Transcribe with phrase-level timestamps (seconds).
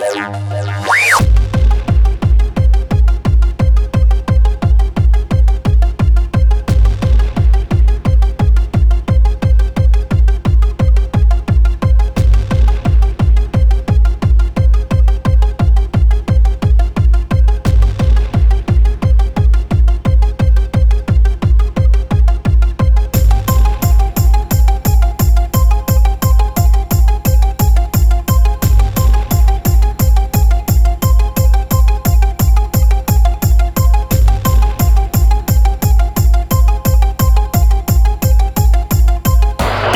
[0.00, 1.09] Bye.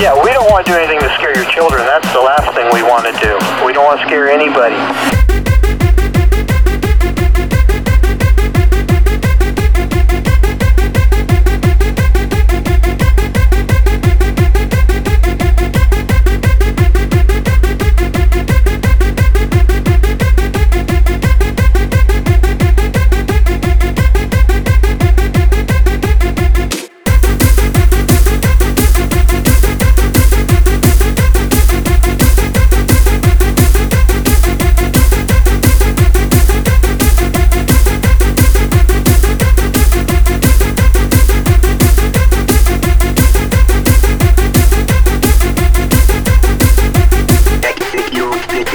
[0.00, 1.84] Yeah, we don't want to do anything to scare your children.
[1.86, 3.38] That's the last thing we want to do.
[3.64, 5.23] We don't want to scare anybody.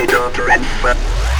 [0.08, 1.39] Doctor Red.